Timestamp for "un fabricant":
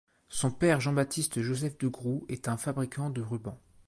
2.47-3.11